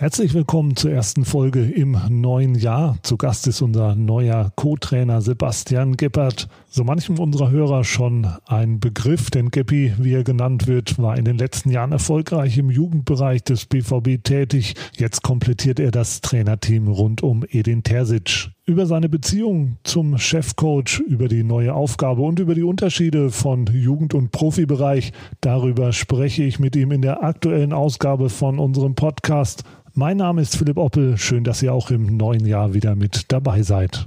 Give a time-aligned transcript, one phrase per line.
[0.00, 2.96] Herzlich willkommen zur ersten Folge im neuen Jahr.
[3.02, 6.48] Zu Gast ist unser neuer Co-Trainer Sebastian Geppert.
[6.70, 11.26] So manchem unserer Hörer schon ein Begriff, denn Geppi, wie er genannt wird, war in
[11.26, 14.72] den letzten Jahren erfolgreich im Jugendbereich des BVB tätig.
[14.96, 18.48] Jetzt komplettiert er das Trainerteam rund um Edin Terzic.
[18.70, 24.14] Über seine Beziehung zum Chefcoach, über die neue Aufgabe und über die Unterschiede von Jugend-
[24.14, 25.10] und Profibereich,
[25.40, 29.64] darüber spreche ich mit ihm in der aktuellen Ausgabe von unserem Podcast.
[29.94, 31.18] Mein Name ist Philipp Oppel.
[31.18, 34.06] Schön, dass ihr auch im neuen Jahr wieder mit dabei seid.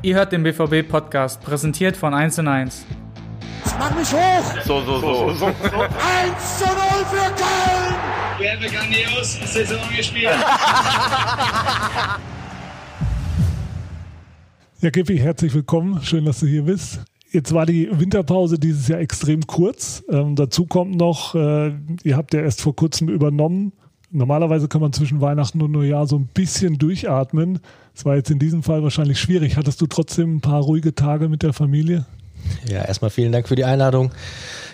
[0.00, 2.86] Ihr hört den BVB-Podcast, präsentiert von 1 und 1.
[3.78, 4.64] Mach mich hoch!
[4.64, 5.32] So, so, so.
[5.34, 5.46] so.
[5.46, 5.54] 1
[6.58, 6.74] zu 0
[7.10, 7.94] für Köln!
[8.38, 10.30] Wir haben grandios Saison gespielt.
[14.80, 16.02] ja, Gippi, herzlich willkommen.
[16.02, 17.00] Schön, dass du hier bist.
[17.30, 20.02] Jetzt war die Winterpause dieses Jahr extrem kurz.
[20.10, 23.72] Ähm, dazu kommt noch, äh, ihr habt ja erst vor kurzem übernommen.
[24.10, 27.58] Normalerweise kann man zwischen Weihnachten und Neujahr so ein bisschen durchatmen.
[27.94, 29.58] Das war jetzt in diesem Fall wahrscheinlich schwierig.
[29.58, 32.06] Hattest du trotzdem ein paar ruhige Tage mit der Familie?
[32.68, 34.10] Ja, erstmal vielen Dank für die Einladung.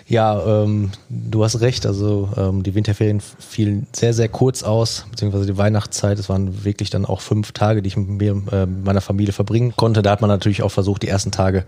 [0.05, 1.85] Ja, ähm, du hast recht.
[1.85, 6.19] Also ähm, die Winterferien fielen sehr, sehr kurz aus, beziehungsweise die Weihnachtszeit.
[6.19, 9.73] Es waren wirklich dann auch fünf Tage, die ich mit mir, äh, meiner Familie verbringen
[9.75, 10.01] konnte.
[10.01, 11.65] Da hat man natürlich auch versucht, die ersten Tage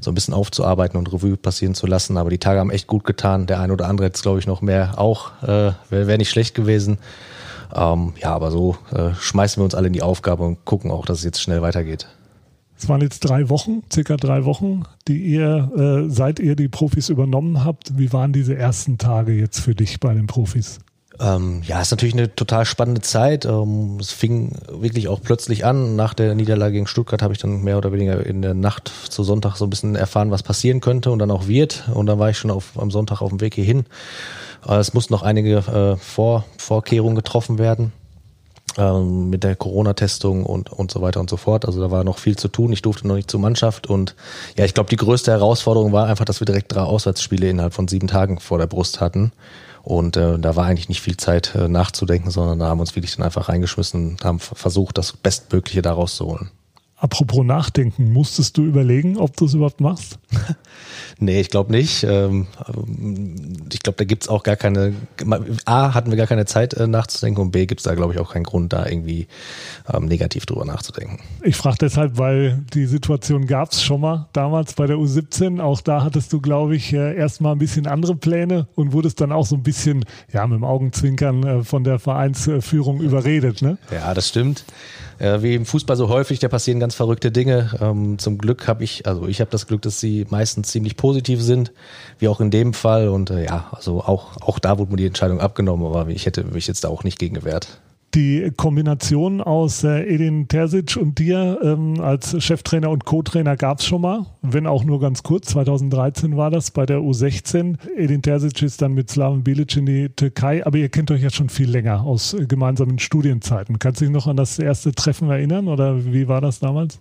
[0.00, 2.16] so ein bisschen aufzuarbeiten und Revue passieren zu lassen.
[2.16, 3.46] Aber die Tage haben echt gut getan.
[3.46, 5.42] Der eine oder andere hätte es, glaube ich, noch mehr auch.
[5.42, 6.98] Äh, Wäre wär nicht schlecht gewesen.
[7.74, 11.06] Ähm, ja, aber so äh, schmeißen wir uns alle in die Aufgabe und gucken auch,
[11.06, 12.08] dass es jetzt schnell weitergeht.
[12.78, 15.70] Es waren jetzt drei Wochen, circa drei Wochen, die ihr,
[16.06, 17.98] äh, seit ihr die Profis übernommen habt.
[17.98, 20.78] Wie waren diese ersten Tage jetzt für dich bei den Profis?
[21.18, 23.46] Ähm, ja, ist natürlich eine total spannende Zeit.
[23.46, 25.96] Ähm, es fing wirklich auch plötzlich an.
[25.96, 29.24] Nach der Niederlage gegen Stuttgart habe ich dann mehr oder weniger in der Nacht zu
[29.24, 31.88] Sonntag so ein bisschen erfahren, was passieren könnte und dann auch wird.
[31.94, 33.86] Und dann war ich schon auf, am Sonntag auf dem Weg hierhin.
[34.68, 37.92] Äh, es mussten noch einige äh, Vor Vorkehrungen getroffen werden
[38.78, 41.64] ähm, mit der Corona-Testung und, und so weiter und so fort.
[41.64, 42.72] Also da war noch viel zu tun.
[42.72, 44.14] Ich durfte noch nicht zur Mannschaft und
[44.56, 47.88] ja, ich glaube, die größte Herausforderung war einfach, dass wir direkt drei Auswärtsspiele innerhalb von
[47.88, 49.32] sieben Tagen vor der Brust hatten.
[49.82, 53.14] Und äh, da war eigentlich nicht viel Zeit äh, nachzudenken, sondern da haben uns wirklich
[53.14, 56.50] dann einfach reingeschmissen und haben versucht, das Bestmögliche daraus zu holen.
[56.98, 60.18] Apropos Nachdenken, musstest du überlegen, ob du es überhaupt machst?
[61.18, 62.04] nee, ich glaube nicht.
[62.04, 62.46] Ähm,
[63.70, 64.94] ich glaube, da gibt's auch gar keine.
[65.66, 68.32] A, hatten wir gar keine Zeit äh, nachzudenken und B, gibt's da, glaube ich, auch
[68.32, 69.26] keinen Grund, da irgendwie
[69.92, 71.20] ähm, negativ drüber nachzudenken.
[71.42, 75.60] Ich frage deshalb, weil die Situation gab's schon mal damals bei der U17.
[75.60, 79.32] Auch da hattest du, glaube ich, äh, erstmal ein bisschen andere Pläne und wurdest dann
[79.32, 83.76] auch so ein bisschen, ja, mit dem Augenzwinkern äh, von der Vereinsführung überredet, ne?
[83.92, 84.64] Ja, das stimmt.
[85.18, 87.70] Wie im Fußball so häufig, da passieren ganz verrückte Dinge.
[87.80, 91.42] Ähm, zum Glück habe ich, also ich habe das Glück, dass sie meistens ziemlich positiv
[91.42, 91.72] sind,
[92.18, 93.08] wie auch in dem Fall.
[93.08, 96.44] Und äh, ja, also auch, auch da wurde mir die Entscheidung abgenommen, aber ich hätte
[96.44, 97.80] mich jetzt da auch nicht gegen gewehrt
[98.14, 103.86] die Kombination aus äh, Edin Terzic und dir ähm, als Cheftrainer und Co-Trainer gab es
[103.86, 105.48] schon mal, wenn auch nur ganz kurz.
[105.48, 107.76] 2013 war das bei der U16.
[107.96, 111.30] Edin Terzic ist dann mit Slaven Bilic in die Türkei, aber ihr kennt euch ja
[111.30, 113.78] schon viel länger aus äh, gemeinsamen Studienzeiten.
[113.78, 117.00] Kannst du dich noch an das erste Treffen erinnern oder wie war das damals?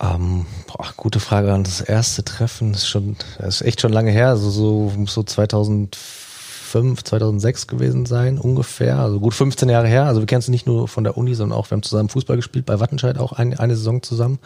[0.00, 2.72] Ähm, boah, gute Frage an das erste Treffen.
[2.72, 6.26] Ist schon, ist echt schon lange her, also so, so 2004
[6.66, 8.98] 2005, 2006 gewesen sein, ungefähr.
[8.98, 10.04] Also gut 15 Jahre her.
[10.04, 12.36] Also wir kennen uns nicht nur von der Uni, sondern auch, wir haben zusammen Fußball
[12.36, 14.38] gespielt, bei Wattenscheid auch ein, eine Saison zusammen.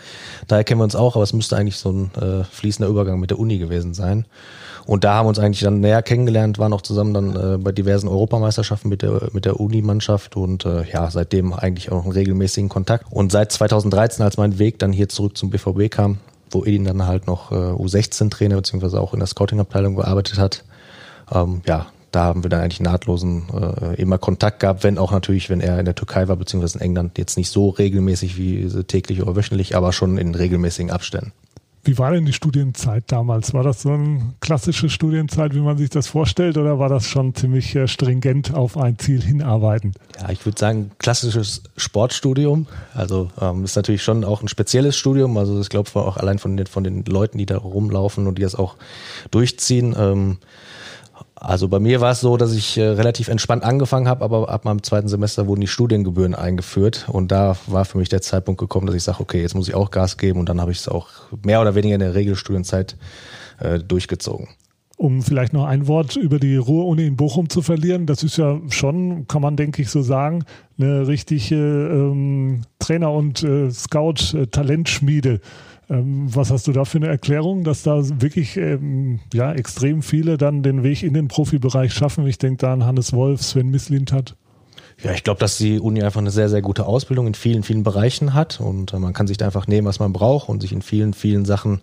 [0.47, 3.31] Daher kennen wir uns auch, aber es müsste eigentlich so ein äh, fließender Übergang mit
[3.31, 4.27] der Uni gewesen sein.
[4.87, 7.73] Und da haben wir uns eigentlich dann näher kennengelernt, waren auch zusammen dann äh, bei
[7.73, 12.69] diversen Europameisterschaften mit der, mit der Uni-Mannschaft und äh, ja, seitdem eigentlich auch einen regelmäßigen
[12.69, 13.07] Kontakt.
[13.11, 16.19] Und seit 2013, als mein Weg dann hier zurück zum BVB kam,
[16.51, 20.65] wo Edin dann halt noch äh, U16-Trainer beziehungsweise auch in der Scouting-Abteilung gearbeitet hat,
[21.33, 25.51] ähm, ja, da haben wir dann eigentlich nahtlosen äh, immer Kontakt gehabt, wenn auch natürlich,
[25.51, 29.23] wenn er in der Türkei war, beziehungsweise in England, jetzt nicht so regelmäßig wie täglich
[29.23, 31.33] oder wöchentlich, aber schon in regelmäßigen Abständen.
[31.83, 33.55] Wie war denn die Studienzeit damals?
[33.55, 37.35] War das so eine klassische Studienzeit, wie man sich das vorstellt, oder war das schon
[37.35, 39.95] ziemlich äh, stringent auf ein Ziel hinarbeiten?
[40.21, 42.67] Ja, ich würde sagen, klassisches Sportstudium.
[42.93, 45.39] Also ähm, ist natürlich schon auch ein spezielles Studium.
[45.39, 48.43] Also ich glaube auch allein von den, von den Leuten, die da rumlaufen und die
[48.43, 48.77] das auch
[49.31, 49.95] durchziehen.
[49.99, 50.37] Ähm,
[51.35, 54.65] also bei mir war es so, dass ich äh, relativ entspannt angefangen habe, aber ab
[54.65, 58.87] meinem zweiten Semester wurden die Studiengebühren eingeführt und da war für mich der Zeitpunkt gekommen,
[58.87, 60.89] dass ich sage, okay, jetzt muss ich auch Gas geben und dann habe ich es
[60.89, 61.09] auch
[61.45, 62.97] mehr oder weniger in der Regelstudienzeit
[63.59, 64.49] äh, durchgezogen.
[64.97, 68.61] Um vielleicht noch ein Wort über die Ruhr-Uni in Bochum zu verlieren, das ist ja
[68.69, 70.45] schon, kann man denke ich so sagen,
[70.79, 75.41] eine richtige ähm, Trainer- und äh, Scout-Talentschmiede.
[75.91, 80.39] Ähm, was hast du da für eine Erklärung, dass da wirklich ähm, ja, extrem viele
[80.39, 82.27] dann den Weg in den Profibereich schaffen?
[82.27, 84.37] Ich denke da an Hannes Wolf, Sven Mislint hat.
[85.03, 87.83] Ja, ich glaube, dass die Uni einfach eine sehr, sehr gute Ausbildung in vielen, vielen
[87.83, 90.73] Bereichen hat und äh, man kann sich da einfach nehmen, was man braucht und sich
[90.73, 91.81] in vielen, vielen Sachen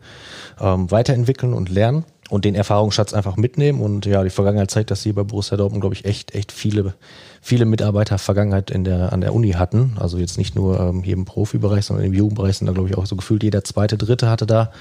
[0.61, 3.81] ähm, weiterentwickeln und lernen und den Erfahrungsschatz einfach mitnehmen.
[3.81, 6.93] Und ja, die Vergangenheit zeigt, dass sie bei Borussia Dortmund, glaube ich, echt, echt viele,
[7.41, 9.95] viele Mitarbeiter Vergangenheit in der, an der Uni hatten.
[9.99, 12.97] Also jetzt nicht nur ähm, hier im Profibereich, sondern im Jugendbereich sind da, glaube ich,
[12.97, 14.71] auch so gefühlt jeder zweite, dritte hatte da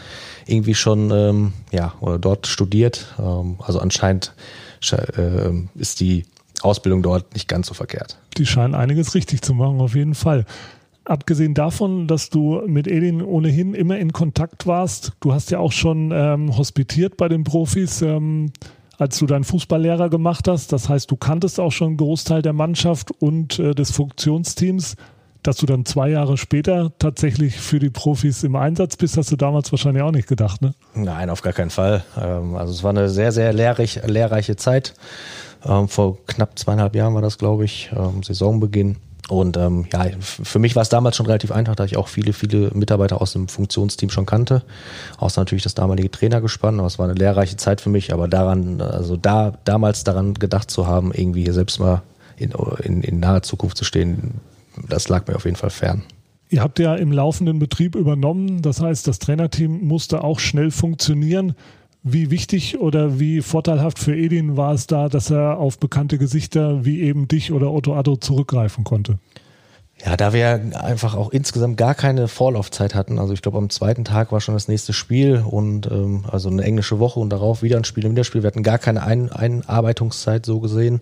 [0.47, 3.15] irgendwie schon, ähm, ja, oder dort studiert.
[3.19, 4.33] Ähm, also anscheinend
[4.91, 6.25] äh, ist die
[6.63, 8.19] Ausbildung dort nicht ganz so verkehrt.
[8.39, 10.47] Die scheinen einiges richtig zu machen, auf jeden Fall.
[11.07, 15.71] Abgesehen davon, dass du mit Edin ohnehin immer in Kontakt warst, du hast ja auch
[15.71, 18.51] schon ähm, hospitiert bei den Profis, ähm,
[18.99, 20.73] als du deinen Fußballlehrer gemacht hast.
[20.73, 24.97] Das heißt, du kanntest auch schon einen Großteil der Mannschaft und äh, des Funktionsteams.
[25.45, 29.37] Dass du dann zwei Jahre später tatsächlich für die Profis im Einsatz bist, hast du
[29.37, 30.75] damals wahrscheinlich auch nicht gedacht, ne?
[30.95, 32.03] Nein, auf gar keinen Fall.
[32.21, 34.95] Ähm, also es war eine sehr, sehr lehrreich, lehrreiche Zeit.
[35.65, 38.97] Ähm, vor knapp zweieinhalb Jahren war das, glaube ich, ähm, Saisonbeginn.
[39.29, 42.33] Und ähm, ja, für mich war es damals schon relativ einfach, da ich auch viele,
[42.33, 44.63] viele Mitarbeiter aus dem Funktionsteam schon kannte.
[45.19, 46.79] Außer natürlich das damalige Trainergespann.
[46.79, 48.13] Aber es war eine lehrreiche Zeit für mich.
[48.13, 52.03] Aber daran, also da damals daran gedacht zu haben, irgendwie hier selbst mal
[52.37, 52.53] in,
[52.83, 54.35] in, in naher Zukunft zu stehen,
[54.89, 56.03] das lag mir auf jeden Fall fern.
[56.49, 58.63] Ihr habt ja im laufenden Betrieb übernommen.
[58.63, 61.57] Das heißt, das Trainerteam musste auch schnell funktionieren.
[62.09, 66.85] Wie wichtig oder wie vorteilhaft für Edin war es da, dass er auf bekannte Gesichter
[66.85, 69.19] wie eben dich oder Otto Addo zurückgreifen konnte?
[70.05, 73.19] Ja, da wir einfach auch insgesamt gar keine Vorlaufzeit hatten.
[73.19, 76.63] Also ich glaube, am zweiten Tag war schon das nächste Spiel und ähm, also eine
[76.65, 78.43] englische Woche und darauf wieder ein Spiel, ein Wiederspiel.
[78.43, 81.01] Wir hatten gar keine ein Einarbeitungszeit so gesehen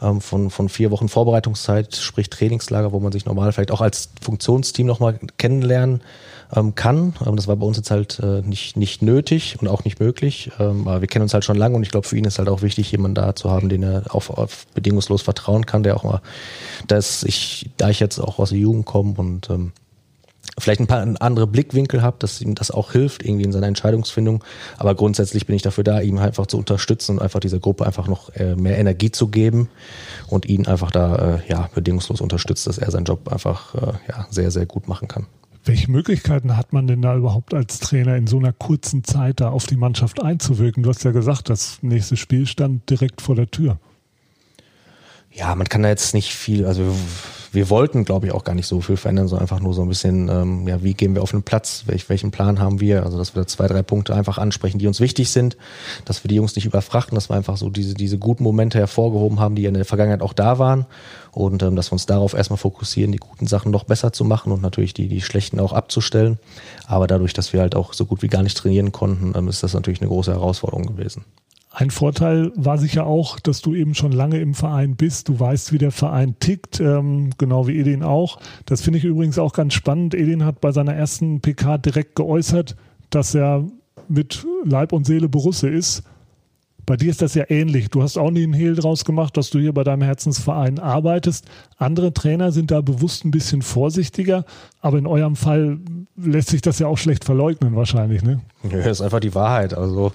[0.00, 4.10] ähm, von, von vier Wochen Vorbereitungszeit, sprich Trainingslager, wo man sich normal vielleicht auch als
[4.22, 6.02] Funktionsteam nochmal kennenlernen
[6.54, 7.14] ähm, kann.
[7.26, 10.50] Ähm, das war bei uns jetzt halt äh, nicht, nicht nötig und auch nicht möglich.
[10.58, 12.48] Ähm, aber wir kennen uns halt schon lange und ich glaube, für ihn ist halt
[12.48, 16.04] auch wichtig, jemanden da zu haben, den er auf, auf bedingungslos vertrauen kann, der auch
[16.04, 16.20] mal,
[16.86, 19.72] dass ich, da ich jetzt auch aus der Jugend komme und ähm,
[20.58, 24.42] vielleicht ein paar andere Blickwinkel habe, dass ihm das auch hilft, irgendwie in seiner Entscheidungsfindung.
[24.78, 28.08] Aber grundsätzlich bin ich dafür da, ihm einfach zu unterstützen und einfach dieser Gruppe einfach
[28.08, 29.68] noch äh, mehr Energie zu geben
[30.28, 34.26] und ihn einfach da äh, ja bedingungslos unterstützt, dass er seinen Job einfach äh, ja
[34.30, 35.26] sehr, sehr gut machen kann.
[35.64, 39.50] Welche Möglichkeiten hat man denn da überhaupt als Trainer in so einer kurzen Zeit da
[39.50, 40.84] auf die Mannschaft einzuwirken?
[40.84, 43.78] Du hast ja gesagt, das nächste Spiel stand direkt vor der Tür.
[45.36, 46.96] Ja, man kann da jetzt nicht viel, also
[47.52, 49.88] wir wollten, glaube ich, auch gar nicht so viel verändern, sondern einfach nur so ein
[49.88, 53.18] bisschen, ähm, ja, wie gehen wir auf den Platz, Welch, welchen Plan haben wir, also
[53.18, 55.58] dass wir da zwei, drei Punkte einfach ansprechen, die uns wichtig sind,
[56.06, 59.38] dass wir die Jungs nicht überfrachten, dass wir einfach so diese, diese guten Momente hervorgehoben
[59.38, 60.86] haben, die in der Vergangenheit auch da waren
[61.32, 64.52] und ähm, dass wir uns darauf erstmal fokussieren, die guten Sachen noch besser zu machen
[64.52, 66.38] und natürlich die, die schlechten auch abzustellen.
[66.86, 69.62] Aber dadurch, dass wir halt auch so gut wie gar nicht trainieren konnten, ähm, ist
[69.62, 71.26] das natürlich eine große Herausforderung gewesen.
[71.78, 75.28] Ein Vorteil war sicher auch, dass du eben schon lange im Verein bist.
[75.28, 78.40] Du weißt, wie der Verein tickt, ähm, genau wie Edin auch.
[78.64, 80.14] Das finde ich übrigens auch ganz spannend.
[80.14, 82.76] Edin hat bei seiner ersten PK direkt geäußert,
[83.10, 83.66] dass er
[84.08, 86.02] mit Leib und Seele Borusse ist.
[86.86, 87.90] Bei dir ist das ja ähnlich.
[87.90, 91.44] Du hast auch nie einen Hehl draus gemacht, dass du hier bei deinem Herzensverein arbeitest.
[91.76, 94.46] Andere Trainer sind da bewusst ein bisschen vorsichtiger,
[94.80, 95.76] aber in eurem Fall
[96.16, 98.40] lässt sich das ja auch schlecht verleugnen wahrscheinlich, ne?
[98.62, 99.74] Ja, ist einfach die Wahrheit.
[99.74, 100.12] Also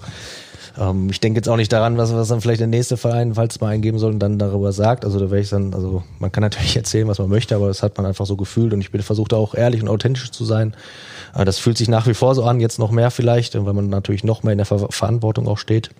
[0.78, 3.56] ähm, ich denke jetzt auch nicht daran, was, was dann vielleicht der nächste Verein, falls
[3.56, 5.04] es mal eingeben soll, dann darüber sagt.
[5.04, 7.82] Also da wäre ich dann, also man kann natürlich erzählen, was man möchte, aber das
[7.82, 10.74] hat man einfach so gefühlt und ich bin versucht auch ehrlich und authentisch zu sein.
[11.34, 13.88] Äh, das fühlt sich nach wie vor so an, jetzt noch mehr vielleicht, weil man
[13.88, 15.90] natürlich noch mehr in der Ver Verantwortung auch steht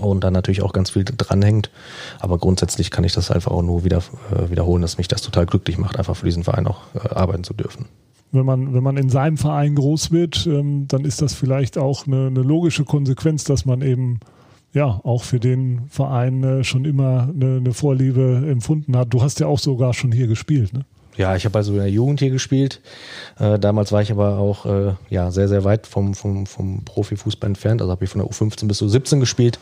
[0.00, 1.70] und dann natürlich auch ganz viel dranhängt.
[2.18, 4.02] Aber grundsätzlich kann ich das einfach auch nur wieder
[4.34, 7.44] äh, wiederholen, dass mich das total glücklich macht, einfach für diesen Verein auch äh, arbeiten
[7.44, 7.86] zu dürfen
[8.32, 12.06] wenn man, wenn man in seinem Verein groß wird, ähm, dann ist das vielleicht auch
[12.06, 14.20] eine, eine, logische Konsequenz, dass man eben
[14.72, 19.12] ja auch für den Verein äh, schon immer eine, eine, Vorliebe empfunden hat.
[19.12, 20.86] Du hast ja auch sogar schon hier gespielt, ne?
[21.16, 22.80] Ja, ich habe also in der Jugend hier gespielt.
[23.38, 27.48] Äh, damals war ich aber auch äh, ja sehr sehr weit vom vom vom Profifußball
[27.48, 27.82] entfernt.
[27.82, 29.58] Also habe ich von der U15 bis U17 gespielt.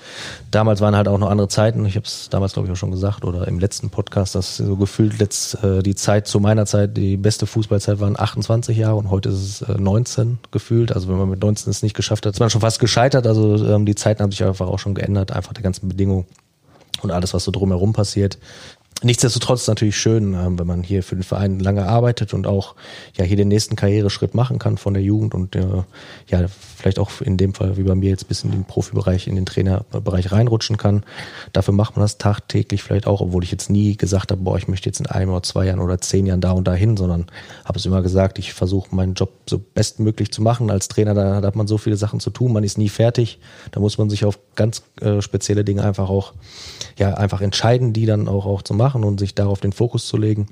[0.52, 1.85] Damals waren halt auch noch andere Zeiten.
[1.87, 4.76] Ich habe es damals glaube ich auch schon gesagt oder im letzten Podcast, dass so
[4.76, 9.11] gefühlt letzt äh, die Zeit zu meiner Zeit die beste Fußballzeit waren 28 Jahre und
[9.11, 10.92] heute ist es äh, 19 gefühlt.
[10.92, 13.26] Also wenn man mit 19 es nicht geschafft hat, ist man schon fast gescheitert.
[13.26, 16.26] Also ähm, die Zeiten haben sich einfach auch schon geändert, einfach der ganzen Bedingungen
[17.02, 18.38] und alles was so drumherum passiert.
[19.02, 22.75] Nichtsdestotrotz natürlich schön, ähm, wenn man hier für den Verein lange arbeitet und auch
[23.16, 25.85] ja hier den nächsten Karriereschritt machen kann von der Jugend und äh,
[26.26, 29.37] ja vielleicht auch in dem Fall wie bei mir jetzt bis in den Profibereich, in
[29.37, 31.04] den Trainerbereich reinrutschen kann.
[31.54, 34.68] Dafür macht man das tagtäglich vielleicht auch, obwohl ich jetzt nie gesagt habe, boah, ich
[34.68, 37.26] möchte jetzt in einem oder zwei Jahren oder zehn Jahren da und dahin, sondern
[37.64, 40.70] habe es immer gesagt, ich versuche meinen Job so bestmöglich zu machen.
[40.70, 43.38] Als Trainer, da, hat man so viele Sachen zu tun, man ist nie fertig.
[43.70, 46.34] Da muss man sich auf ganz äh, spezielle Dinge einfach auch
[46.98, 50.18] ja einfach entscheiden, die dann auch, auch zu machen und sich darauf den Fokus zu
[50.18, 50.48] legen.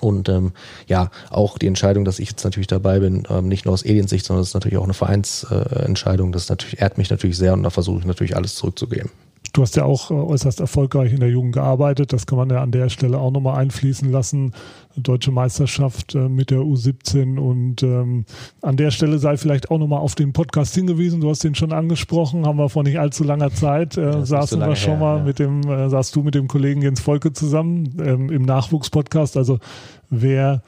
[0.00, 0.52] Und ähm,
[0.86, 4.10] ja, auch die Entscheidung, dass ich jetzt natürlich dabei bin, ähm, nicht nur aus Edins
[4.10, 6.30] Sicht, sondern das ist natürlich auch eine Vereinsentscheidung.
[6.30, 9.10] Äh, das natürlich, ehrt mich natürlich sehr und da versuche ich natürlich alles zurückzugeben.
[9.56, 12.12] Du hast ja auch äh, äußerst erfolgreich in der Jugend gearbeitet.
[12.12, 14.52] Das kann man ja an der Stelle auch nochmal einfließen lassen.
[14.98, 18.26] Deutsche Meisterschaft äh, mit der U17 und ähm,
[18.60, 21.22] an der Stelle sei vielleicht auch nochmal auf den Podcast hingewiesen.
[21.22, 24.66] Du hast den schon angesprochen, haben wir vor nicht allzu langer Zeit, äh, saßen so
[24.66, 25.24] wir schon her, mal ja.
[25.24, 29.38] mit dem, äh, saßt du mit dem Kollegen Jens Volke zusammen ähm, im Nachwuchspodcast.
[29.38, 29.58] Also
[30.10, 30.60] wer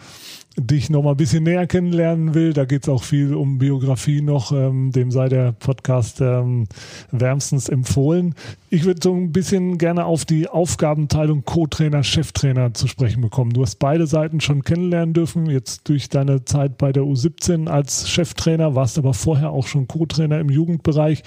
[0.59, 4.21] dich noch mal ein bisschen näher kennenlernen will, da geht es auch viel um Biografie
[4.21, 6.67] noch, ähm, dem sei der Podcast ähm,
[7.11, 8.35] wärmstens empfohlen.
[8.71, 13.53] Ich würde so ein bisschen gerne auf die Aufgabenteilung Co-Trainer, Cheftrainer zu sprechen bekommen.
[13.53, 18.09] Du hast beide Seiten schon kennenlernen dürfen, jetzt durch deine Zeit bei der U17 als
[18.09, 21.23] Cheftrainer, warst aber vorher auch schon Co-Trainer im Jugendbereich.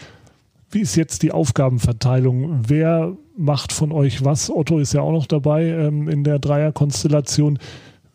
[0.70, 2.62] Wie ist jetzt die Aufgabenverteilung?
[2.68, 4.50] Wer macht von euch was?
[4.50, 7.60] Otto ist ja auch noch dabei ähm, in der Dreierkonstellation.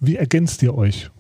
[0.01, 1.11] Wie ergänzt ihr euch?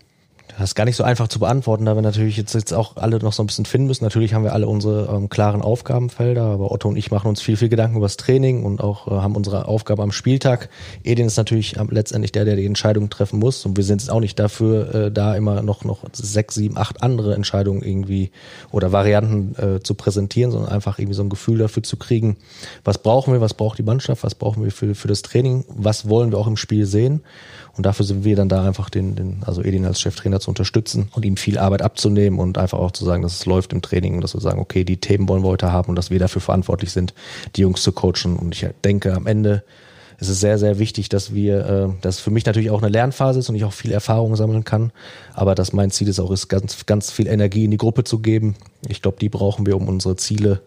[0.58, 3.18] Das ist gar nicht so einfach zu beantworten, da wir natürlich jetzt, jetzt auch alle
[3.18, 4.04] noch so ein bisschen finden müssen.
[4.04, 7.58] Natürlich haben wir alle unsere ähm, klaren Aufgabenfelder, aber Otto und ich machen uns viel,
[7.58, 10.70] viel Gedanken über das Training und auch äh, haben unsere Aufgabe am Spieltag.
[11.04, 14.10] Edin ist natürlich ähm, letztendlich der, der die Entscheidung treffen muss und wir sind jetzt
[14.10, 18.30] auch nicht dafür, äh, da immer noch, noch sechs, sieben, acht andere Entscheidungen irgendwie
[18.72, 22.38] oder Varianten äh, zu präsentieren, sondern einfach irgendwie so ein Gefühl dafür zu kriegen,
[22.82, 26.08] was brauchen wir, was braucht die Mannschaft, was brauchen wir für, für das Training, was
[26.08, 27.20] wollen wir auch im Spiel sehen
[27.76, 31.09] und dafür sind wir dann da einfach den, den also Edin als Cheftrainer zu unterstützen
[31.12, 34.15] und ihm viel Arbeit abzunehmen und einfach auch zu sagen, dass es läuft im Training
[34.15, 36.41] und dass wir sagen, okay, die Themen wollen wir heute haben und dass wir dafür
[36.41, 37.15] verantwortlich sind,
[37.57, 38.37] die Jungs zu coachen.
[38.37, 39.65] Und ich denke, am Ende
[40.19, 43.41] es ist sehr, sehr wichtig, dass wir, äh, dass für mich natürlich auch eine Lernphase
[43.41, 44.93] ist und ich auch viel Erfahrung sammeln kann.
[45.35, 48.21] Aber dass mein Ziel ist auch, ist ganz, ganz viel Energie in die Gruppe zu
[48.21, 48.55] geben.
[48.88, 50.62] Ich glaube, die brauchen wir, um unsere Ziele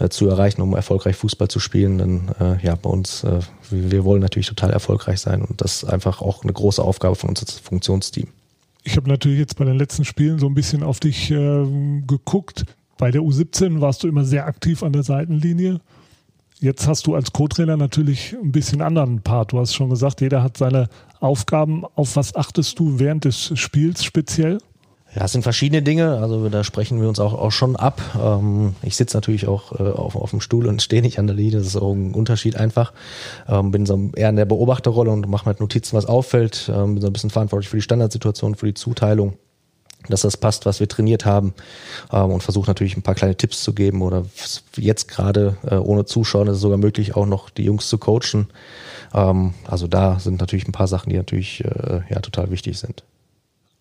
[0.00, 1.98] äh, zu erreichen, um erfolgreich Fußball zu spielen.
[1.98, 3.38] Denn äh, ja, bei uns, äh,
[3.70, 7.28] wir wollen natürlich total erfolgreich sein und das ist einfach auch eine große Aufgabe von
[7.28, 8.28] uns als Funktionsteam.
[8.88, 11.66] Ich habe natürlich jetzt bei den letzten Spielen so ein bisschen auf dich äh,
[12.06, 12.64] geguckt.
[12.96, 15.82] Bei der U17 warst du immer sehr aktiv an der Seitenlinie.
[16.58, 19.52] Jetzt hast du als Co-Trainer natürlich ein bisschen anderen Part.
[19.52, 20.88] Du hast schon gesagt, jeder hat seine
[21.20, 21.84] Aufgaben.
[21.96, 24.56] Auf was achtest du während des Spiels speziell?
[25.14, 28.02] Ja, es sind verschiedene Dinge, also da sprechen wir uns auch, auch schon ab.
[28.22, 31.34] Ähm, ich sitze natürlich auch äh, auf, auf dem Stuhl und stehe nicht an der
[31.34, 32.92] Linie, das ist auch ein Unterschied einfach.
[33.48, 36.70] Ähm, bin so eher in der Beobachterrolle und mache halt Notizen, was auffällt.
[36.72, 39.38] Ähm, bin so ein bisschen verantwortlich für die Standardsituation, für die Zuteilung
[40.08, 41.54] dass das passt, was wir trainiert haben
[42.12, 44.24] ähm, und versuche natürlich ein paar kleine Tipps zu geben oder
[44.76, 48.48] jetzt gerade äh, ohne Zuschauer ist es sogar möglich, auch noch die Jungs zu coachen.
[49.12, 53.04] Ähm, also da sind natürlich ein paar Sachen, die natürlich äh, ja total wichtig sind.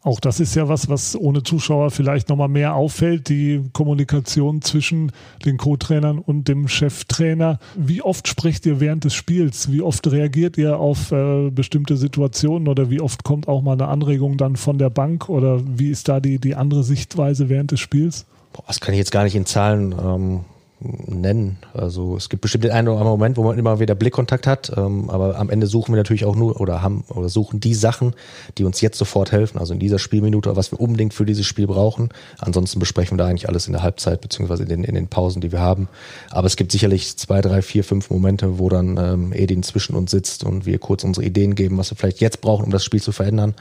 [0.04, 5.12] Auch das ist ja was, was ohne Zuschauer vielleicht nochmal mehr auffällt, die Kommunikation zwischen
[5.44, 7.60] den Co-Trainern und dem Cheftrainer.
[7.76, 9.72] Wie oft sprecht ihr während des Spiels?
[9.72, 13.88] Wie oft reagiert ihr auf äh, bestimmte Situationen oder wie oft kommt auch mal eine
[13.88, 17.80] Anregung dann von der Bank oder wie ist da die, die andere Sichtweise während des
[17.80, 18.26] Spiels?
[18.54, 20.46] Boah, das kann ich jetzt gar nicht in Zahlen ähm,
[20.80, 21.58] nennen.
[21.74, 24.72] Also es gibt bestimmt den einen oder anderen Moment, wo man immer wieder Blickkontakt hat,
[24.78, 28.14] ähm, aber am Ende suchen wir natürlich auch nur oder haben oder suchen die Sachen,
[28.58, 31.66] die uns jetzt sofort helfen, also in dieser Spielminute, was wir unbedingt für dieses Spiel
[31.66, 32.10] brauchen.
[32.38, 35.42] Ansonsten besprechen wir da eigentlich alles in der Halbzeit beziehungsweise in den, in den Pausen,
[35.42, 35.88] die wir haben.
[36.30, 40.12] Aber es gibt sicherlich zwei, drei, vier, fünf Momente, wo dann ähm, Edin zwischen uns
[40.12, 43.02] sitzt und wir kurz unsere Ideen geben, was wir vielleicht jetzt brauchen, um das Spiel
[43.02, 43.56] zu verändern,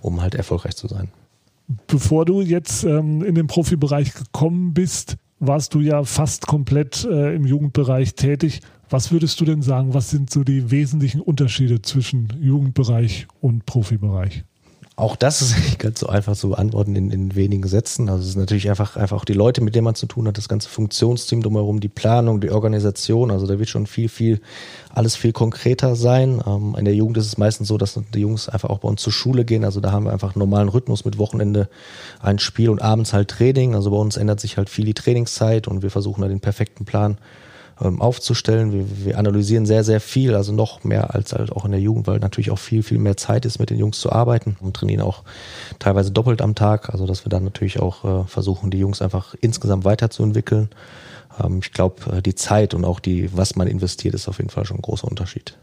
[0.00, 1.08] um halt erfolgreich zu sein.
[1.86, 7.34] Bevor du jetzt ähm, in den Profibereich gekommen bist, warst du ja fast komplett äh,
[7.34, 8.60] im Jugendbereich tätig.
[8.90, 14.44] Was würdest du denn sagen, was sind so die wesentlichen Unterschiede zwischen Jugendbereich und Profibereich?
[14.96, 18.08] Auch das ist nicht ganz so einfach zu beantworten in, in wenigen Sätzen.
[18.08, 20.38] Also es ist natürlich einfach, einfach auch die Leute, mit denen man zu tun hat,
[20.38, 23.30] das ganze Funktionsteam drumherum, die Planung, die Organisation.
[23.30, 24.40] Also da wird schon viel, viel,
[24.90, 26.40] alles viel konkreter sein.
[26.46, 29.02] Ähm, in der Jugend ist es meistens so, dass die Jungs einfach auch bei uns
[29.02, 29.64] zur Schule gehen.
[29.64, 31.68] Also da haben wir einfach einen normalen Rhythmus mit Wochenende
[32.20, 33.74] ein Spiel und abends halt Training.
[33.74, 36.84] Also bei uns ändert sich halt viel die Trainingszeit und wir versuchen da den perfekten
[36.84, 37.18] Plan
[37.82, 38.72] ähm, aufzustellen.
[38.72, 42.06] Wir, wir analysieren sehr, sehr viel, also noch mehr als halt auch in der Jugend,
[42.06, 45.02] weil natürlich auch viel, viel mehr Zeit ist, mit den Jungs zu arbeiten und trainieren
[45.02, 45.22] auch
[45.78, 46.90] teilweise doppelt am Tag.
[46.90, 50.70] Also dass wir dann natürlich auch äh, versuchen, die Jungs einfach insgesamt weiterzuentwickeln.
[51.42, 54.50] Ähm, ich glaube, äh, die Zeit und auch die, was man investiert, ist auf jeden
[54.50, 55.56] Fall schon ein großer Unterschied.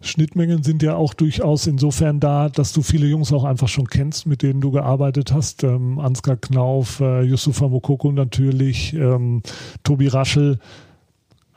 [0.00, 4.26] Schnittmengen sind ja auch durchaus insofern da, dass du viele Jungs auch einfach schon kennst,
[4.26, 5.64] mit denen du gearbeitet hast.
[5.64, 9.42] Ähm, Ansgar Knauf, äh, Yusufa Mokoko natürlich, ähm,
[9.82, 10.60] Tobi Raschel.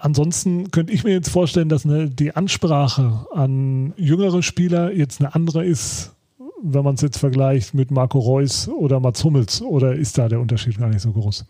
[0.02, 5.36] Ansonsten könnte ich mir jetzt vorstellen, dass eine, die Ansprache an jüngere Spieler jetzt eine
[5.36, 6.14] andere ist,
[6.64, 9.62] wenn man es jetzt vergleicht mit Marco Reus oder Mats Hummels.
[9.62, 11.46] Oder ist da der Unterschied gar nicht so groß?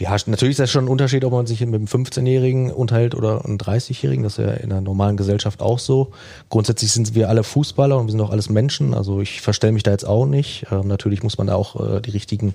[0.00, 3.44] Ja, natürlich ist das schon ein Unterschied, ob man sich mit einem 15-Jährigen unterhält oder
[3.44, 4.24] einem 30-Jährigen.
[4.24, 6.10] Das ist ja in einer normalen Gesellschaft auch so.
[6.50, 8.94] Grundsätzlich sind wir alle Fußballer und wir sind auch alles Menschen.
[8.94, 10.66] Also ich verstelle mich da jetzt auch nicht.
[10.72, 12.54] Ähm, natürlich muss man da auch äh, die richtigen,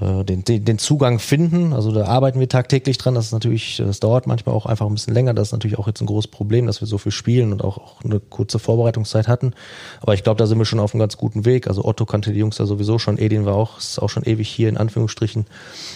[0.00, 1.72] äh, den, den, den Zugang finden.
[1.72, 3.14] Also da arbeiten wir tagtäglich dran.
[3.14, 5.34] Das ist natürlich, das dauert manchmal auch einfach ein bisschen länger.
[5.34, 7.78] Das ist natürlich auch jetzt ein großes Problem, dass wir so viel spielen und auch,
[7.78, 9.54] auch eine kurze Vorbereitungszeit hatten.
[10.00, 11.68] Aber ich glaube, da sind wir schon auf einem ganz guten Weg.
[11.68, 13.18] Also Otto kannte die Jungs da sowieso schon.
[13.18, 15.46] Edin war auch, ist auch schon ewig hier in Anführungsstrichen.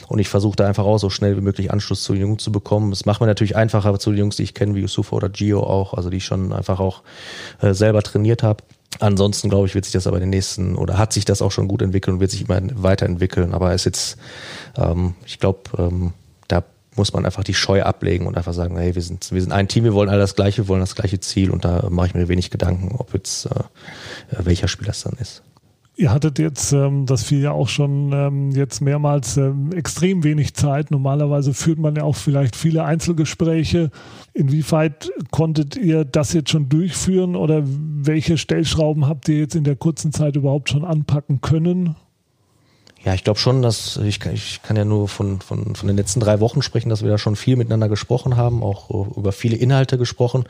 [0.07, 2.45] Und ich ich versuche da einfach auch so schnell wie möglich Anschluss zu den Jungs
[2.45, 2.91] zu bekommen.
[2.91, 5.63] Das macht mir natürlich einfacher zu den Jungs, die ich kenne, wie Yusufa oder Gio
[5.63, 7.03] auch, also die ich schon einfach auch
[7.63, 8.63] äh, selber trainiert habe.
[9.01, 11.51] Ansonsten glaube ich, wird sich das aber in den nächsten oder hat sich das auch
[11.51, 13.55] schon gut entwickelt und wird sich immer weiterentwickeln.
[13.55, 14.19] Aber es ist jetzt,
[14.77, 16.13] ähm, ich glaube, ähm,
[16.47, 16.63] da
[16.95, 19.67] muss man einfach die Scheu ablegen und einfach sagen, hey, wir sind, wir sind ein
[19.67, 22.15] Team, wir wollen alle das Gleiche, wir wollen das gleiche Ziel und da mache ich
[22.15, 23.51] mir wenig Gedanken, ob jetzt äh,
[24.31, 25.43] welcher Spiel das dann ist.
[26.01, 30.55] Ihr hattet jetzt, ähm, das fiel ja auch schon ähm, jetzt mehrmals, ähm, extrem wenig
[30.55, 30.93] Zeit.
[30.93, 33.91] Normalerweise führt man ja auch vielleicht viele Einzelgespräche.
[34.33, 39.75] Inwieweit konntet ihr das jetzt schon durchführen oder welche Stellschrauben habt ihr jetzt in der
[39.75, 41.97] kurzen Zeit überhaupt schon anpacken können?
[43.05, 46.19] Ja, ich glaube schon, dass ich ich kann ja nur von, von, von den letzten
[46.19, 49.99] drei Wochen sprechen, dass wir da schon viel miteinander gesprochen haben, auch über viele Inhalte
[49.99, 50.45] gesprochen,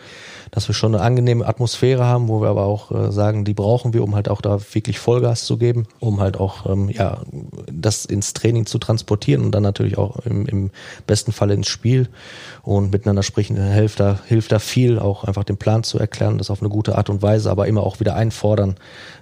[0.51, 3.93] dass wir schon eine angenehme Atmosphäre haben, wo wir aber auch äh, sagen, die brauchen
[3.93, 7.21] wir, um halt auch da wirklich Vollgas zu geben, um halt auch ähm, ja
[7.71, 10.71] das ins Training zu transportieren und dann natürlich auch im, im
[11.07, 12.09] besten Fall ins Spiel.
[12.63, 16.51] Und miteinander sprechen hilft da hilft da viel, auch einfach den Plan zu erklären, das
[16.51, 18.77] auf eine gute Art und Weise, aber immer auch wieder einfordern,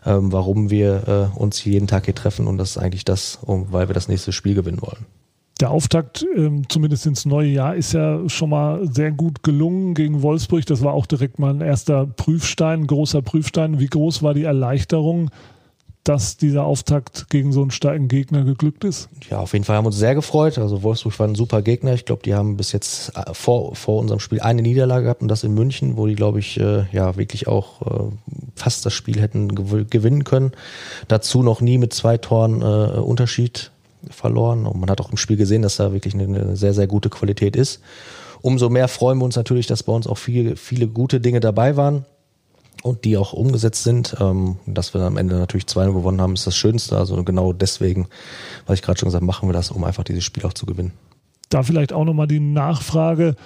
[0.04, 3.73] ähm, warum wir äh, uns jeden Tag hier treffen und das ist eigentlich das, um,
[3.73, 5.06] weil wir das nächste Spiel gewinnen wollen.
[5.61, 10.21] Der Auftakt, ähm, zumindest ins neue Jahr, ist ja schon mal sehr gut gelungen gegen
[10.21, 10.66] Wolfsburg.
[10.66, 13.80] Das war auch direkt mal ein erster Prüfstein, großer Prüfstein.
[13.80, 15.30] Wie groß war die Erleichterung,
[16.08, 19.08] dass dieser Auftakt gegen so einen starken Gegner geglückt ist?
[19.28, 20.56] Ja, auf jeden Fall haben wir uns sehr gefreut.
[20.56, 21.94] Also Wolfsburg war ein super Gegner.
[21.94, 25.28] Ich glaube, die haben bis jetzt äh, vor, vor unserem Spiel eine Niederlage gehabt und
[25.28, 28.12] das in München, wo die, glaube ich, äh, ja wirklich auch äh,
[28.54, 29.54] fast das Spiel hätten
[29.88, 30.52] gewinnen können.
[31.08, 33.73] Dazu noch nie mit zwei Toren äh, Unterschied
[34.08, 34.66] verloren.
[34.66, 37.56] Und man hat auch im Spiel gesehen, dass da wirklich eine sehr, sehr gute Qualität
[37.56, 37.80] ist.
[38.42, 41.76] Umso mehr freuen wir uns natürlich, dass bei uns auch viele, viele gute Dinge dabei
[41.76, 42.04] waren
[42.82, 44.17] und die auch umgesetzt sind.
[44.21, 46.97] Ähm, dass wir am Ende natürlich 2 gewonnen haben, ist das Schönste.
[46.97, 48.08] Also genau deswegen,
[48.67, 50.67] was ich gerade schon gesagt habe, machen wir das, um einfach dieses Spiel auch zu
[50.67, 50.93] gewinnen.
[51.49, 53.36] Da vielleicht auch nochmal die Nachfrage.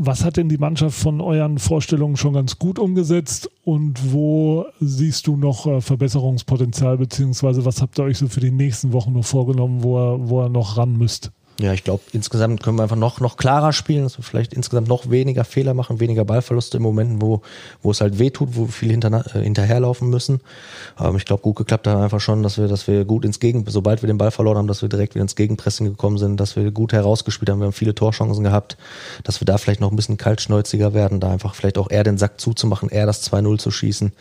[0.00, 5.26] Was hat denn die Mannschaft von euren Vorstellungen schon ganz gut umgesetzt und wo siehst
[5.26, 9.24] du noch äh, Verbesserungspotenzial, beziehungsweise was habt ihr euch so für die nächsten Wochen noch
[9.24, 11.32] vorgenommen, wo ihr, wo ihr noch ran müsst?
[11.60, 14.86] Ja, ich glaube, insgesamt können wir einfach noch, noch klarer spielen, dass wir vielleicht insgesamt
[14.86, 17.42] noch weniger Fehler machen, weniger Ballverluste in Momenten, wo,
[17.82, 20.40] wo es halt weh tut, wo wir viel hinter, äh, hinterherlaufen müssen.
[21.00, 23.64] Ähm, ich glaube, gut geklappt hat einfach schon, dass wir, dass wir gut ins Gegen,
[23.66, 26.54] sobald wir den Ball verloren haben, dass wir direkt wieder ins Gegenpressing gekommen sind, dass
[26.54, 28.76] wir gut herausgespielt haben, wir haben viele Torchancen gehabt,
[29.24, 32.18] dass wir da vielleicht noch ein bisschen kaltschnäuziger werden, da einfach vielleicht auch eher den
[32.18, 34.12] Sack zuzumachen, eher das 2-0 zu schießen.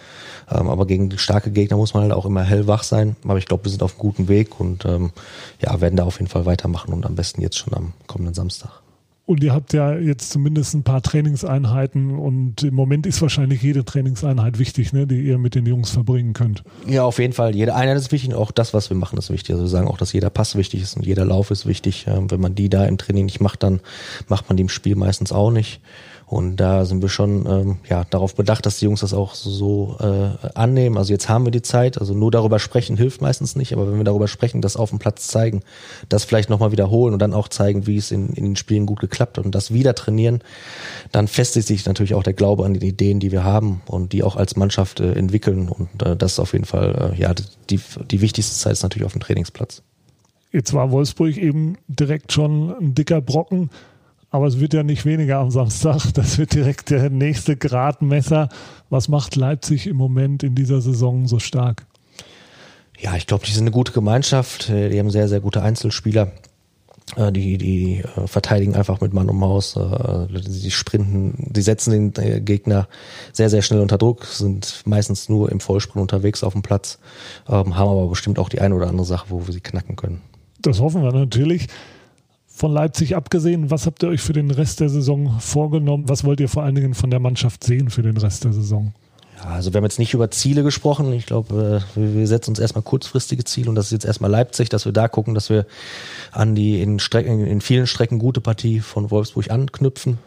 [0.50, 3.16] Ähm, aber gegen starke Gegner muss man halt auch immer hellwach sein.
[3.24, 5.12] Aber ich glaube, wir sind auf einem guten Weg und ähm,
[5.62, 8.34] ja, werden da auf jeden Fall weitermachen und am besten besten jetzt schon am kommenden
[8.34, 8.72] Samstag.
[9.26, 13.84] Und ihr habt ja jetzt zumindest ein paar Trainingseinheiten und im Moment ist wahrscheinlich jede
[13.84, 16.64] Trainingseinheit wichtig, ne, die ihr mit den Jungs verbringen könnt.
[16.88, 17.54] Ja, auf jeden Fall.
[17.54, 19.52] Jede Einheit ist wichtig und auch das, was wir machen, ist wichtig.
[19.52, 22.06] Also wir sagen auch, dass jeder Pass wichtig ist und jeder Lauf ist wichtig.
[22.08, 23.82] Ähm, wenn man die da im Training nicht macht, dann
[24.30, 25.82] macht man die im Spiel meistens auch nicht.
[26.30, 29.96] Und da sind wir schon ähm, ja, darauf bedacht, dass die Jungs das auch so,
[30.02, 30.98] äh, annehmen.
[30.98, 31.98] Also jetzt haben wir die Zeit.
[31.98, 33.72] Also nur darüber sprechen hilft meistens nicht.
[33.72, 35.62] Aber wenn wir darüber sprechen, das auf dem Platz zeigen,
[36.10, 39.00] das vielleicht nochmal wiederholen und dann auch zeigen, wie es in, in den Spielen gut
[39.00, 40.42] geklappt hat und das wieder trainieren,
[41.14, 44.22] dann festigt sich natürlich auch der Glaube an die Ideen, die wir haben und die
[44.22, 45.70] auch als Mannschaft äh, entwickeln.
[45.70, 47.34] Und äh, das ist auf jeden Fall, äh, ja,
[47.70, 47.80] die,
[48.12, 49.82] die wichtigste Zeit ist natürlich auf dem Trainingsplatz.
[50.52, 53.70] Jetzt war Wolfsburg eben direkt schon ein dicker Brocken.
[54.30, 56.14] Aber es wird ja nicht weniger am Samstag.
[56.14, 58.50] Das wird direkt der nächste Gradmesser.
[58.90, 61.86] Was macht Leipzig im Moment in dieser Saison so stark?
[63.00, 64.70] Ja, ich glaube, die sind eine gute Gemeinschaft.
[64.70, 66.32] Äh, die haben sehr, sehr gute Einzelspieler.
[67.16, 69.80] Äh, die, die äh, verteidigen einfach mit Mann und Maus.
[70.30, 72.88] Die sprinten, die setzen den Gegner
[73.32, 77.00] sehr, sehr schnell unter Druck, sind meistens nur im Vollsprint unterwegs auf dem Platz,
[77.48, 80.22] ähm, haben aber bestimmt auch die eine oder andere Sache, wo wir sie knacken können.
[80.62, 81.68] Das hoffen wir natürlich.
[82.58, 86.10] Von Leipzig abgesehen, was habt ihr euch für den Rest der Saison vorgenommen?
[86.10, 88.94] Was wollt ihr vor allen Dingen von der Mannschaft sehen für den Rest der Saison?
[89.38, 91.14] Ja, also wir haben jetzt nicht über Ziele gesprochen.
[91.14, 94.70] Ich glaube, äh, wir setzen uns erstmal kurzfristige Ziele und das ist jetzt erstmal Leipzig,
[94.70, 95.68] dass wir da gucken, dass wir
[96.32, 100.18] an die in Strecken, in vielen Strecken gute Partie von Wolfsburg anknüpfen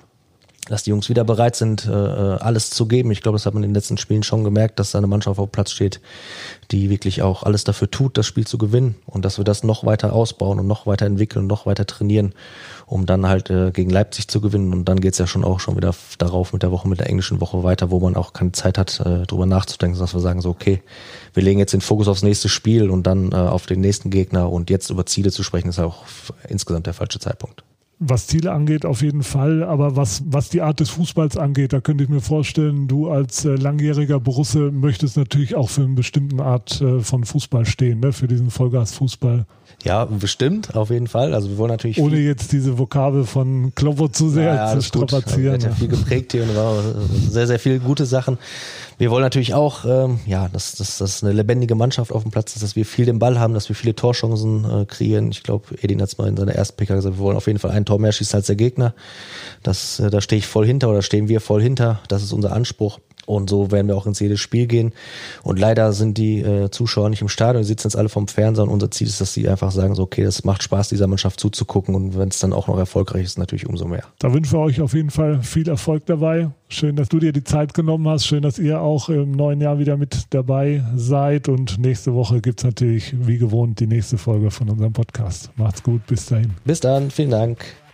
[0.68, 3.10] dass die Jungs wieder bereit sind, äh, alles zu geben.
[3.10, 5.40] Ich glaube, das hat man in den letzten Spielen schon gemerkt, dass da eine Mannschaft
[5.40, 6.00] auf Platz steht,
[6.70, 9.84] die wirklich auch alles dafür tut, das Spiel zu gewinnen und dass wir das noch
[9.84, 12.34] weiter ausbauen und noch weiter entwickeln und noch weiter trainieren,
[12.86, 14.72] um dann halt äh, gegen Leipzig zu gewinnen.
[14.72, 17.40] Und dann geht's ja schon auch schon wieder darauf mit der Woche, mit der englischen
[17.40, 20.50] Woche weiter, wo man auch keine Zeit hat, äh, drüber nachzudenken, dass wir sagen so,
[20.50, 20.82] okay,
[21.32, 24.50] wir legen jetzt den Fokus aufs nächste Spiel und dann äh, auf den nächsten Gegner
[24.50, 26.04] und jetzt über Ziele zu sprechen, ist auch
[26.48, 27.64] insgesamt der falsche Zeitpunkt
[28.00, 29.62] was Ziele angeht, auf jeden Fall.
[29.62, 33.44] Aber was, was die Art des Fußballs angeht, da könnte ich mir vorstellen, du als
[33.44, 38.12] äh, langjähriger Borusse möchtest natürlich auch für eine bestimmte Art äh, von Fußball stehen, ne?
[38.12, 39.44] für diesen Vollgas-Fußball.
[39.84, 41.34] Ja, bestimmt, auf jeden Fall.
[41.34, 42.00] Also wir wollen natürlich.
[42.00, 45.54] Ohne jetzt diese Vokabel von Kloppo zu sehr ja, zu strapazieren.
[45.54, 45.64] Gut.
[45.64, 46.82] Hat ja viel geprägt hier und war
[47.28, 48.38] sehr, sehr viele gute Sachen.
[48.98, 52.54] Wir wollen natürlich auch, ähm, ja, dass, dass, dass eine lebendige Mannschaft auf dem Platz
[52.54, 55.30] ist, dass wir viel den Ball haben, dass wir viele Torchancen äh, kreieren.
[55.30, 57.58] Ich glaube, Edin hat es mal in seiner ersten PK gesagt, wir wollen auf jeden
[57.58, 58.94] Fall ein Tor mehr schießen als der Gegner.
[59.62, 62.00] Das, äh, da stehe ich voll hinter oder stehen wir voll hinter.
[62.08, 63.00] Das ist unser Anspruch.
[63.26, 64.92] Und so werden wir auch ins jedes Spiel gehen.
[65.42, 68.64] Und leider sind die äh, Zuschauer nicht im Stadion, die sitzen jetzt alle vom Fernseher
[68.64, 71.38] und unser Ziel ist, dass sie einfach sagen, so, okay, das macht Spaß, dieser Mannschaft
[71.38, 74.04] zuzugucken und wenn es dann auch noch erfolgreich ist, natürlich umso mehr.
[74.18, 76.50] Da wünschen wir euch auf jeden Fall viel Erfolg dabei.
[76.68, 78.26] Schön, dass du dir die Zeit genommen hast.
[78.26, 81.48] Schön, dass ihr auch im neuen Jahr wieder mit dabei seid.
[81.48, 85.50] Und nächste Woche gibt es natürlich wie gewohnt die nächste Folge von unserem Podcast.
[85.56, 86.52] Macht's gut, bis dahin.
[86.64, 87.58] Bis dann, vielen Dank.